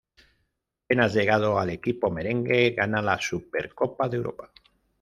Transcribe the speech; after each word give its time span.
Apenas 0.87 1.13
llegado 1.13 1.59
al 1.59 1.69
equipo 1.69 2.09
merengue, 2.09 2.71
gana 2.71 3.03
la 3.03 3.21
Supercopa 3.21 4.09
de 4.09 4.17
Europa. 4.17 4.51